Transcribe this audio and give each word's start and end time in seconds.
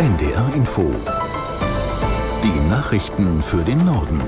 NDR 0.00 0.54
Info. 0.54 0.90
Die 2.42 2.70
Nachrichten 2.70 3.42
für 3.42 3.62
den 3.62 3.84
Norden. 3.84 4.18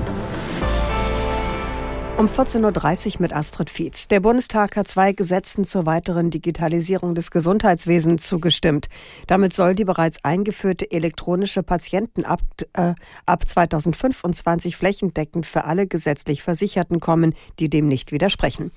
Um 2.15 2.27
14.30 2.27 3.15
Uhr 3.15 3.21
mit 3.21 3.33
Astrid 3.33 3.71
Fietz. 3.71 4.07
Der 4.07 4.19
Bundestag 4.19 4.75
hat 4.75 4.87
zwei 4.87 5.13
Gesetzen 5.13 5.65
zur 5.65 5.87
weiteren 5.87 6.29
Digitalisierung 6.29 7.15
des 7.15 7.31
Gesundheitswesens 7.31 8.27
zugestimmt. 8.27 8.85
Damit 9.25 9.53
soll 9.53 9.73
die 9.73 9.83
bereits 9.83 10.23
eingeführte 10.23 10.91
elektronische 10.91 11.63
Patientenakt 11.63 12.67
äh, 12.73 12.93
ab 13.25 13.49
2025 13.49 14.77
flächendeckend 14.77 15.47
für 15.47 15.63
alle 15.63 15.87
gesetzlich 15.87 16.43
Versicherten 16.43 16.99
kommen, 16.99 17.33
die 17.57 17.71
dem 17.71 17.87
nicht 17.87 18.11
widersprechen. 18.11 18.69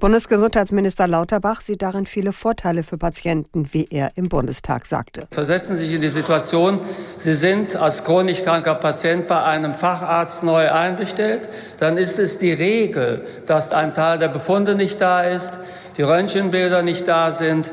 Bundesgesundheitsminister 0.00 1.06
Lauterbach 1.06 1.60
sieht 1.60 1.80
darin 1.80 2.04
viele 2.06 2.32
Vorteile 2.32 2.82
für 2.82 2.98
Patienten, 2.98 3.68
wie 3.72 3.86
er 3.90 4.12
im 4.16 4.28
Bundestag 4.28 4.86
sagte. 4.86 5.28
Versetzen 5.30 5.76
Sie 5.76 5.86
sich 5.86 5.94
in 5.94 6.00
die 6.00 6.08
Situation, 6.08 6.80
Sie 7.16 7.32
sind 7.32 7.76
als 7.76 8.04
chronisch 8.04 8.42
kranker 8.42 8.74
Patient 8.74 9.28
bei 9.28 9.42
einem 9.42 9.72
Facharzt 9.74 10.42
neu 10.42 10.70
einbestellt. 10.70 11.48
Dann 11.78 11.96
ist 11.96 12.18
es 12.18 12.38
die 12.38 12.52
Regel, 12.52 13.24
dass 13.46 13.72
ein 13.72 13.94
Teil 13.94 14.18
der 14.18 14.28
Befunde 14.28 14.74
nicht 14.74 15.00
da 15.00 15.22
ist, 15.22 15.60
die 15.96 16.02
Röntgenbilder 16.02 16.82
nicht 16.82 17.06
da 17.06 17.30
sind, 17.30 17.72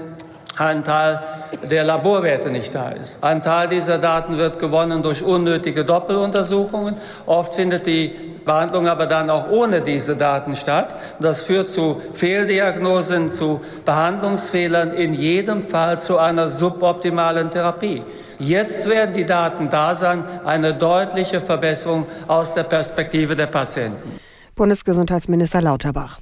ein 0.58 0.83
Teil 0.83 1.22
der 1.69 1.83
Laborwerte 1.83 2.49
nicht 2.49 2.75
da 2.75 2.91
ist. 2.91 3.23
Ein 3.23 3.41
Teil 3.41 3.67
dieser 3.67 3.97
Daten 3.97 4.38
wird 4.38 4.59
gewonnen 4.59 5.02
durch 5.02 5.23
unnötige 5.23 5.83
Doppeluntersuchungen. 5.83 6.95
Oft 7.25 7.55
findet 7.55 7.88
die 7.88 8.30
Behandlung 8.45 8.88
aber 8.88 9.05
dann 9.05 9.30
auch 9.30 9.50
ohne 9.50 9.81
diese 9.81 10.16
Daten 10.16 10.55
statt. 10.55 10.95
Das 11.20 11.44
führt 11.44 11.68
zu 11.68 12.02
Fehldiagnosen, 12.13 13.30
zu 13.30 13.62
Behandlungsfehlern, 13.86 14.94
in 14.94 15.14
jedem 15.14 15.62
Fall 15.62 16.00
zu 16.00 16.17
einer 16.17 16.50
suboptimalen 16.50 17.52
Therapie. 17.52 18.04
Jetzt 18.40 18.90
werden 18.90 19.14
die 19.14 19.26
Daten 19.26 19.70
da 19.70 19.94
sein, 19.94 20.23
eine 20.45 20.73
deutliche 20.73 21.39
Verbesserung 21.39 22.08
aus 22.28 22.56
der 22.56 22.64
Perspektive 22.64 23.36
der 23.36 23.48
Patienten. 23.48 24.20
Bundesgesundheitsminister 24.55 25.61
Lauterbach. 25.61 26.20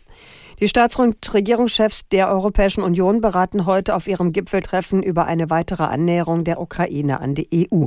Die 0.62 0.68
Staats- 0.68 0.98
und 0.98 1.34
Regierungschefs 1.34 2.10
der 2.10 2.30
Europäischen 2.30 2.84
Union 2.84 3.22
beraten 3.22 3.66
heute 3.66 3.96
auf 3.96 4.08
ihrem 4.08 4.34
Gipfeltreffen 4.34 5.02
über 5.02 5.26
eine 5.26 5.50
weitere 5.50 5.84
Annäherung 5.84 6.44
der 6.44 6.60
Ukraine 6.60 7.22
an 7.22 7.34
die 7.34 7.70
EU. 7.72 7.86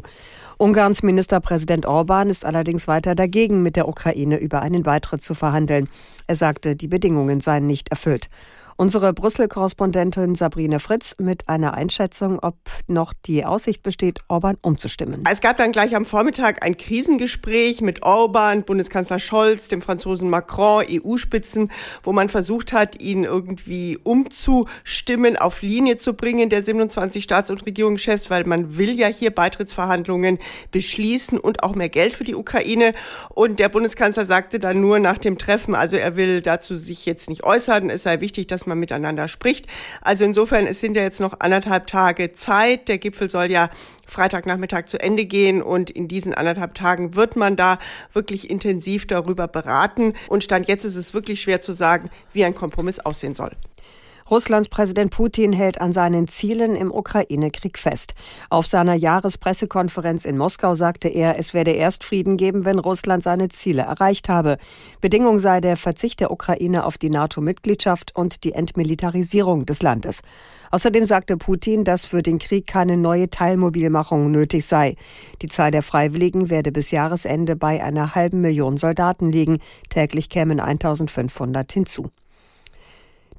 Ungarns 0.57 1.03
Ministerpräsident 1.03 1.85
Orban 1.85 2.31
ist 2.31 2.47
allerdings 2.47 2.89
weiter 2.89 3.15
dagegen, 3.15 3.63
mit 3.63 3.77
der 3.77 3.89
Ukraine 3.89 4.39
über 4.39 4.63
einen 4.63 4.85
Beitritt 4.85 5.23
zu 5.23 5.35
verhandeln. 5.35 5.87
Er 6.27 6.35
sagte, 6.35 6.75
die 6.75 6.89
Bedingungen 6.89 7.41
seien 7.41 7.67
nicht 7.67 7.91
erfüllt. 7.91 8.31
Unsere 8.77 9.13
Brüssel-Korrespondentin 9.13 10.35
Sabrine 10.35 10.81
Fritz 10.81 11.17
mit 11.19 11.49
einer 11.49 11.75
Einschätzung, 11.75 12.39
ob 12.41 12.57
noch 12.87 13.13
die 13.13 13.45
Aussicht 13.45 13.83
besteht, 13.83 14.21
Orban 14.29 14.57
umzustimmen. 14.63 15.25
Es 15.31 15.41
gab 15.41 15.59
dann 15.59 15.73
gleich 15.73 15.95
am 15.95 16.05
Vormittag 16.05 16.65
ein 16.65 16.77
Krisengespräch 16.77 17.81
mit 17.81 18.03
Orban, 18.03 18.65
Bundeskanzler 18.65 19.19
Scholz, 19.19 19.69
dem 19.69 19.83
Franzosen 19.83 20.31
Macron, 20.31 20.85
EU-Spitzen, 20.89 21.71
wo 22.03 22.13
man 22.13 22.29
versucht 22.29 22.73
hat, 22.73 23.01
ihn 23.01 23.25
irgendwie 23.25 23.99
umzustimmen, 24.03 25.37
auf 25.37 25.63
Linie 25.63 25.99
zu 25.99 26.15
bringen, 26.15 26.49
der 26.49 26.63
27 26.63 27.23
Staats- 27.23 27.51
und 27.51 27.67
Regierungschefs, 27.67 28.31
weil 28.31 28.45
man 28.45 28.79
will 28.79 28.99
ja 28.99 29.09
hier 29.09 29.31
Beitrittsverhandlungen 29.31 30.39
beschließen 30.71 31.39
und 31.39 31.63
auch 31.63 31.75
mehr 31.75 31.89
Geld 31.89 32.15
für 32.15 32.25
die 32.25 32.35
Ukraine. 32.35 32.95
Und 33.29 33.59
der 33.59 33.69
Bundeskanzler 33.69 34.25
sagte 34.25 34.59
dann 34.59 34.81
nur 34.81 34.99
nach 34.99 35.19
dem 35.19 35.39
Treffen, 35.39 35.75
also 35.75 35.97
er 35.97 36.17
will 36.17 36.41
dazu 36.41 36.77
sich 36.77 37.07
jetzt 37.07 37.29
nicht 37.29 37.45
äußern, 37.45 37.91
es 37.91 38.03
sei 38.03 38.21
wichtig, 38.21 38.47
dass 38.47 38.62
dass 38.63 38.67
man 38.67 38.79
miteinander 38.79 39.27
spricht. 39.27 39.67
Also 40.01 40.25
insofern, 40.25 40.67
es 40.67 40.79
sind 40.79 40.97
ja 40.97 41.03
jetzt 41.03 41.21
noch 41.21 41.41
anderthalb 41.41 41.89
Tage 41.89 42.33
Zeit. 42.33 42.89
Der 42.89 42.99
Gipfel 42.99 43.29
soll 43.29 43.51
ja 43.51 43.71
Freitagnachmittag 44.07 44.87
zu 44.87 45.01
Ende 45.01 45.25
gehen 45.25 45.63
und 45.63 45.91
in 45.91 46.07
diesen 46.07 46.33
anderthalb 46.33 46.75
Tagen 46.75 47.17
wird 47.17 47.35
man 47.35 47.57
da 47.57 47.79
wirklich 48.13 48.51
intensiv 48.51 49.07
darüber 49.07 49.49
beraten. 49.49 50.15
Und 50.29 50.45
Stand 50.45 50.69
jetzt 50.69 50.85
ist 50.85 50.97
es 50.97 51.13
wirklich 51.13 51.41
schwer 51.41 51.61
zu 51.61 51.73
sagen, 51.73 52.11
wie 52.33 52.45
ein 52.45 52.55
Kompromiss 52.55 53.01
aussehen 53.01 53.35
soll. 53.35 53.53
Russlands 54.33 54.71
Präsident 54.71 55.11
Putin 55.11 55.53
hält 55.53 55.79
an 55.79 55.93
seinen 55.93 56.27
Zielen 56.27 56.75
im 56.75 56.91
Ukraine-Krieg 56.91 57.77
fest. 57.77 58.15
Auf 58.49 58.67
seiner 58.67 58.95
Jahrespressekonferenz 58.95 60.25
in 60.25 60.39
Moskau 60.39 60.75
sagte 60.75 61.09
er, 61.09 61.39
es 61.39 61.53
werde 61.53 61.73
erst 61.73 62.03
Frieden 62.03 62.39
geben, 62.39 62.65
wenn 62.65 62.79
Russland 62.79 63.23
seine 63.23 63.51
Ziele 63.51 63.83
erreicht 63.83 64.31
habe. 64.31 64.57
Bedingung 65.03 65.39
sei 65.39 65.61
der 65.61 65.77
Verzicht 65.77 66.21
der 66.21 66.31
Ukraine 66.31 66.87
auf 66.87 66.97
die 66.97 67.11
NATO-Mitgliedschaft 67.11 68.17
und 68.17 68.43
die 68.45 68.53
Entmilitarisierung 68.55 69.67
des 69.67 69.83
Landes. 69.83 70.23
Außerdem 70.71 71.05
sagte 71.05 71.37
Putin, 71.37 71.85
dass 71.85 72.07
für 72.07 72.23
den 72.23 72.39
Krieg 72.39 72.67
keine 72.67 72.97
neue 72.97 73.29
Teilmobilmachung 73.29 74.31
nötig 74.31 74.65
sei. 74.65 74.97
Die 75.43 75.49
Zahl 75.49 75.73
der 75.73 75.83
Freiwilligen 75.83 76.49
werde 76.49 76.73
bis 76.73 76.91
Jahresende 76.91 77.55
bei 77.55 77.85
einer 77.85 78.15
halben 78.15 78.41
Million 78.41 78.79
Soldaten 78.79 79.31
liegen. 79.31 79.59
Täglich 79.91 80.31
kämen 80.31 80.59
1500 80.59 81.71
hinzu. 81.71 82.09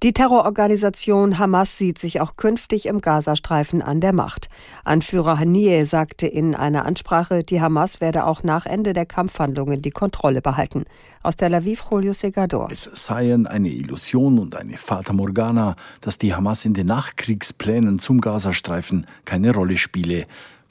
Die 0.04 0.12
Terrororganisation 0.12 1.40
Hamas 1.40 1.78
sieht 1.78 1.98
sich 1.98 2.20
auch 2.20 2.36
künftig 2.36 2.88
im 2.88 3.00
Gazastreifen 3.00 3.82
an 3.82 4.02
der 4.02 4.12
Macht. 4.12 4.50
Anführer 4.84 5.40
Haniyeh 5.40 5.86
sagte 5.86 6.28
in 6.28 6.56
einer 6.56 6.84
Ansprache, 6.84 7.42
die 7.42 7.62
Hamas 7.62 8.02
werde 8.02 8.26
auch 8.26 8.44
nach 8.44 8.66
Ende 8.66 8.92
der 8.92 9.06
Kampfhandlungen 9.06 9.82
die 9.82 9.92
Kontrolle 9.92 10.42
behalten. 10.42 10.84
Aus 11.22 11.38
Tel 11.38 11.56
Aviv, 11.56 11.86
Julio 11.90 12.12
Segador. 12.12 12.68
Es 12.70 12.84
seien 12.84 13.48
eine 13.48 13.70
Illusion 13.70 14.40
und 14.40 14.58
eine 14.58 14.76
Fata 14.76 15.14
Morgana, 15.14 15.78
dass 16.02 16.18
die 16.18 16.36
Hamas 16.36 16.66
in 16.66 16.74
den 16.74 16.88
Nachkriegsplänen 16.88 17.98
zum 17.98 18.20
Gazastreifen 18.20 19.08
keine 19.24 19.54
Rolle 19.54 19.78
spiele. 19.78 20.26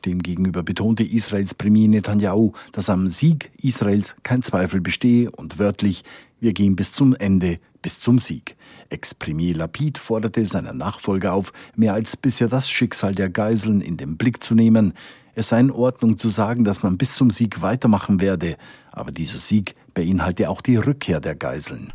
Demgegenüber 0.04 0.62
betonte 0.62 1.04
Israels 1.04 1.54
Premier 1.54 1.88
Netanyahu, 1.88 2.52
dass 2.72 2.90
am 2.90 3.08
Sieg 3.08 3.52
Israels 3.62 4.16
kein 4.22 4.42
Zweifel 4.42 4.80
bestehe 4.80 5.30
und 5.30 5.58
wörtlich, 5.58 6.04
wir 6.40 6.52
gehen 6.52 6.76
bis 6.76 6.92
zum 6.92 7.14
Ende, 7.14 7.58
bis 7.82 8.00
zum 8.00 8.18
Sieg. 8.18 8.56
Ex-Premier 8.88 9.54
Lapid 9.54 9.98
forderte 9.98 10.44
seinen 10.46 10.78
Nachfolger 10.78 11.32
auf, 11.32 11.52
mehr 11.76 11.94
als 11.94 12.16
bisher 12.16 12.48
das 12.48 12.68
Schicksal 12.68 13.14
der 13.14 13.30
Geiseln 13.30 13.80
in 13.80 13.96
den 13.96 14.16
Blick 14.16 14.42
zu 14.42 14.54
nehmen. 14.54 14.94
Es 15.34 15.48
sei 15.48 15.60
in 15.60 15.70
Ordnung 15.70 16.19
zu 16.19 16.28
sagen, 16.28 16.64
dass 16.64 16.82
man 16.82 16.98
bis 16.98 17.14
zum 17.14 17.30
Sieg 17.30 17.62
weitermachen 17.62 18.20
werde, 18.20 18.56
aber 18.90 19.12
dieser 19.12 19.38
Sieg 19.38 19.74
beinhalte 19.94 20.50
auch 20.50 20.60
die 20.60 20.76
Rückkehr 20.76 21.20
der 21.20 21.34
Geiseln. 21.34 21.92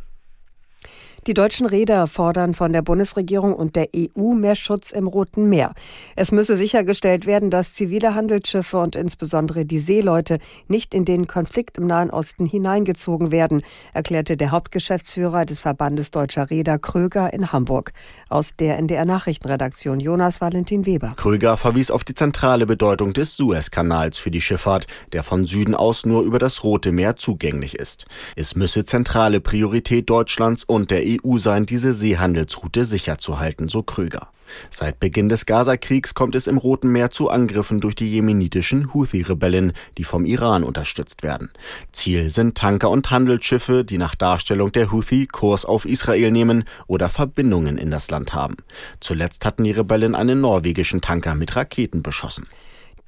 Die 1.27 1.33
deutschen 1.33 1.65
Reeder 1.65 2.07
fordern 2.07 2.53
von 2.53 2.71
der 2.71 2.81
Bundesregierung 2.81 3.53
und 3.53 3.75
der 3.75 3.89
EU 3.93 4.31
mehr 4.31 4.55
Schutz 4.55 4.91
im 4.91 5.07
Roten 5.07 5.49
Meer. 5.49 5.73
Es 6.15 6.31
müsse 6.31 6.55
sichergestellt 6.55 7.25
werden, 7.25 7.49
dass 7.49 7.73
zivile 7.73 8.15
Handelsschiffe 8.15 8.77
und 8.77 8.95
insbesondere 8.95 9.65
die 9.65 9.79
Seeleute 9.79 10.37
nicht 10.69 10.93
in 10.93 11.03
den 11.03 11.27
Konflikt 11.27 11.79
im 11.79 11.85
Nahen 11.85 12.11
Osten 12.11 12.45
hineingezogen 12.45 13.33
werden, 13.33 13.61
erklärte 13.93 14.37
der 14.37 14.51
Hauptgeschäftsführer 14.51 15.43
des 15.43 15.59
Verbandes 15.59 16.11
Deutscher 16.11 16.49
Reeder 16.49 16.79
Kröger 16.79 17.33
in 17.33 17.51
Hamburg. 17.51 17.91
Aus 18.29 18.55
der 18.55 18.77
NDR 18.77 19.03
Nachrichtenredaktion 19.03 19.99
Jonas 19.99 20.39
Valentin 20.39 20.85
Weber. 20.85 21.11
Kröger 21.17 21.57
verwies 21.57 21.91
auf 21.91 22.05
die 22.05 22.13
zentrale 22.13 22.65
Bedeutung 22.65 23.11
des 23.11 23.35
Suezkanals 23.35 24.17
für 24.17 24.31
die 24.31 24.39
Schifffahrt, 24.39 24.87
der 25.11 25.23
von 25.23 25.45
Süden 25.45 25.75
aus 25.75 26.05
nur 26.05 26.21
über 26.21 26.39
das 26.39 26.63
Rote 26.63 26.93
Meer 26.93 27.17
zugänglich 27.17 27.77
ist. 27.77 28.05
Es 28.37 28.55
müsse 28.55 28.85
zentrale 28.85 29.41
Priorität 29.41 30.09
Deutschlands 30.09 30.63
und 30.63 30.89
der 30.89 31.01
EU 31.05 31.16
EU 31.23 31.37
sein, 31.37 31.65
diese 31.65 31.93
Seehandelsroute 31.93 32.85
sicherzuhalten, 32.85 33.69
so 33.69 33.83
Kröger. 33.83 34.29
Seit 34.69 34.99
Beginn 34.99 35.29
des 35.29 35.45
Gazakriegs 35.45 36.13
kommt 36.13 36.35
es 36.35 36.47
im 36.47 36.57
Roten 36.57 36.91
Meer 36.91 37.09
zu 37.09 37.29
Angriffen 37.29 37.79
durch 37.81 37.95
die 37.95 38.09
jemenitischen 38.09 38.93
Houthi-Rebellen, 38.93 39.73
die 39.97 40.03
vom 40.03 40.25
Iran 40.25 40.63
unterstützt 40.63 41.23
werden. 41.23 41.49
Ziel 41.91 42.29
sind 42.29 42.57
Tanker 42.57 42.89
und 42.89 43.11
Handelsschiffe, 43.11 43.83
die 43.83 43.97
nach 43.97 44.15
Darstellung 44.15 44.71
der 44.71 44.91
Houthi 44.91 45.27
Kurs 45.27 45.65
auf 45.65 45.85
Israel 45.85 46.31
nehmen 46.31 46.63
oder 46.87 47.09
Verbindungen 47.09 47.77
in 47.77 47.91
das 47.91 48.09
Land 48.09 48.33
haben. 48.33 48.57
Zuletzt 48.99 49.45
hatten 49.45 49.63
die 49.63 49.71
Rebellen 49.71 50.15
einen 50.15 50.41
norwegischen 50.41 51.01
Tanker 51.01 51.35
mit 51.35 51.55
Raketen 51.55 52.03
beschossen. 52.03 52.45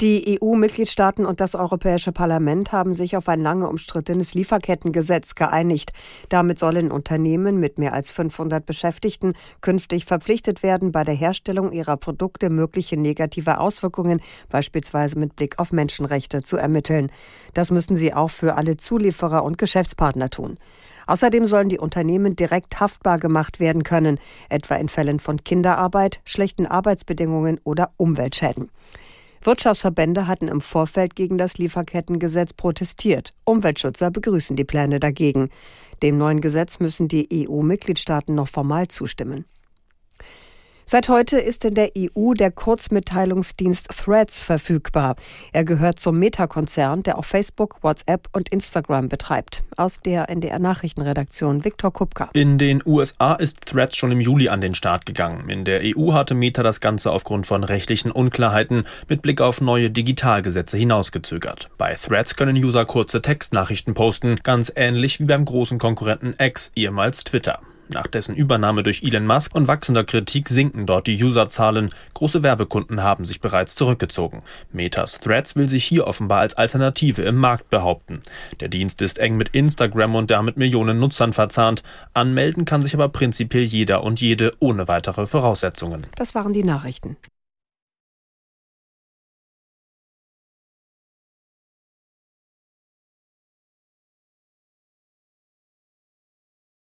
Die 0.01 0.39
EU-Mitgliedstaaten 0.41 1.25
und 1.25 1.41
das 1.41 1.55
Europäische 1.55 2.13
Parlament 2.13 2.71
haben 2.71 2.95
sich 2.95 3.17
auf 3.17 3.27
ein 3.27 3.41
lange 3.41 3.67
umstrittenes 3.67 4.33
Lieferkettengesetz 4.33 5.35
geeinigt. 5.35 5.91
Damit 6.29 6.57
sollen 6.57 6.89
Unternehmen 6.89 7.59
mit 7.59 7.77
mehr 7.77 7.91
als 7.91 8.09
500 8.09 8.65
Beschäftigten 8.65 9.33
künftig 9.59 10.05
verpflichtet 10.05 10.63
werden, 10.63 10.93
bei 10.93 11.03
der 11.03 11.15
Herstellung 11.15 11.73
ihrer 11.73 11.97
Produkte 11.97 12.49
mögliche 12.49 12.95
negative 12.95 13.59
Auswirkungen, 13.59 14.21
beispielsweise 14.47 15.19
mit 15.19 15.35
Blick 15.35 15.59
auf 15.59 15.73
Menschenrechte, 15.73 16.43
zu 16.43 16.55
ermitteln. 16.55 17.11
Das 17.53 17.69
müssen 17.69 17.97
sie 17.97 18.13
auch 18.13 18.29
für 18.29 18.55
alle 18.55 18.77
Zulieferer 18.77 19.43
und 19.43 19.57
Geschäftspartner 19.57 20.29
tun. 20.29 20.57
Außerdem 21.07 21.45
sollen 21.45 21.67
die 21.67 21.79
Unternehmen 21.79 22.37
direkt 22.37 22.79
haftbar 22.79 23.19
gemacht 23.19 23.59
werden 23.59 23.83
können, 23.83 24.17
etwa 24.47 24.75
in 24.75 24.87
Fällen 24.87 25.19
von 25.19 25.43
Kinderarbeit, 25.43 26.21
schlechten 26.23 26.67
Arbeitsbedingungen 26.67 27.59
oder 27.65 27.91
Umweltschäden. 27.97 28.71
Wirtschaftsverbände 29.41 30.27
hatten 30.27 30.47
im 30.47 30.61
Vorfeld 30.61 31.15
gegen 31.15 31.37
das 31.37 31.57
Lieferkettengesetz 31.57 32.53
protestiert. 32.53 33.33
Umweltschützer 33.45 34.11
begrüßen 34.11 34.55
die 34.55 34.65
Pläne 34.65 34.99
dagegen. 34.99 35.49
Dem 36.01 36.17
neuen 36.17 36.41
Gesetz 36.41 36.79
müssen 36.79 37.07
die 37.07 37.47
EU-Mitgliedstaaten 37.47 38.35
noch 38.35 38.47
formal 38.47 38.87
zustimmen. 38.89 39.45
Seit 40.91 41.07
heute 41.07 41.37
ist 41.37 41.65
in 41.65 41.75
der 41.75 41.91
EU 41.95 42.33
der 42.33 42.49
Kurzmitteilungsdienst 42.49 43.89
Threads 43.89 44.41
verfügbar. 44.41 45.17
Er 45.53 45.63
gehört 45.63 45.99
zum 45.99 46.17
Meta-Konzern, 46.17 47.03
der 47.03 47.19
auch 47.19 47.25
Facebook, 47.25 47.83
WhatsApp 47.83 48.27
und 48.31 48.49
Instagram 48.51 49.07
betreibt. 49.07 49.63
Aus 49.77 49.99
der 49.99 50.31
NDR 50.31 50.57
Nachrichtenredaktion 50.57 51.63
Viktor 51.63 51.93
Kupka. 51.93 52.31
In 52.33 52.57
den 52.57 52.81
USA 52.83 53.35
ist 53.35 53.67
Threads 53.67 53.97
schon 53.97 54.11
im 54.11 54.19
Juli 54.19 54.49
an 54.49 54.61
den 54.61 54.73
Start 54.73 55.05
gegangen. 55.05 55.47
In 55.47 55.63
der 55.63 55.81
EU 55.83 56.13
hatte 56.13 56.33
Meta 56.33 56.63
das 56.63 56.79
Ganze 56.79 57.11
aufgrund 57.11 57.45
von 57.45 57.63
rechtlichen 57.63 58.09
Unklarheiten 58.09 58.87
mit 59.07 59.21
Blick 59.21 59.41
auf 59.41 59.61
neue 59.61 59.91
Digitalgesetze 59.91 60.75
hinausgezögert. 60.75 61.69
Bei 61.77 61.93
Threads 61.93 62.35
können 62.35 62.55
User 62.55 62.85
kurze 62.85 63.21
Textnachrichten 63.21 63.93
posten, 63.93 64.37
ganz 64.41 64.73
ähnlich 64.75 65.19
wie 65.19 65.25
beim 65.25 65.45
großen 65.45 65.77
Konkurrenten 65.77 66.33
X, 66.39 66.71
ehemals 66.75 67.25
Twitter. 67.25 67.59
Nach 67.91 68.05
dessen 68.05 68.35
Übernahme 68.35 68.83
durch 68.83 69.01
Elon 69.01 69.25
Musk 69.25 69.55
und 69.55 69.67
wachsender 69.67 70.03
Kritik 70.03 70.47
sinken 70.47 70.85
dort 70.85 71.07
die 71.07 71.23
Userzahlen. 71.23 71.89
Große 72.13 72.43
Werbekunden 72.43 73.01
haben 73.01 73.25
sich 73.25 73.41
bereits 73.41 73.73
zurückgezogen. 73.73 74.43
Metas 74.71 75.19
Threads 75.19 75.55
will 75.55 75.67
sich 75.67 75.85
hier 75.85 76.05
offenbar 76.05 76.41
als 76.41 76.53
Alternative 76.53 77.23
im 77.23 77.35
Markt 77.35 77.71
behaupten. 77.71 78.21
Der 78.59 78.67
Dienst 78.67 79.01
ist 79.01 79.17
eng 79.17 79.37
mit 79.37 79.49
Instagram 79.49 80.13
und 80.13 80.29
damit 80.29 80.55
Millionen 80.55 80.99
Nutzern 80.99 81.33
verzahnt. 81.33 81.81
Anmelden 82.13 82.65
kann 82.65 82.83
sich 82.83 82.93
aber 82.93 83.09
prinzipiell 83.09 83.63
jeder 83.63 84.03
und 84.03 84.21
jede 84.21 84.53
ohne 84.59 84.87
weitere 84.87 85.25
Voraussetzungen. 85.25 86.05
Das 86.15 86.35
waren 86.35 86.53
die 86.53 86.63
Nachrichten. 86.63 87.17